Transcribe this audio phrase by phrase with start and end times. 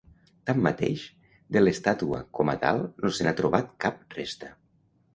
[0.49, 1.03] Tanmateix,
[1.57, 4.55] de l'estàtua com a tal no se n'ha trobat cap resta.